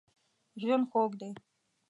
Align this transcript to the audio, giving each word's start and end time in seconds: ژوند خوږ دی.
ژوند 0.61 0.85
خوږ 0.91 1.11
دی. 1.19 1.29